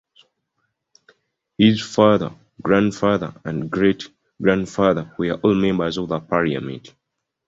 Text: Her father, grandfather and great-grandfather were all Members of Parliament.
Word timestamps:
Her 1.59 1.75
father, 1.77 2.31
grandfather 2.59 3.35
and 3.45 3.69
great-grandfather 3.69 5.13
were 5.19 5.33
all 5.33 5.53
Members 5.53 5.99
of 5.99 6.27
Parliament. 6.27 6.91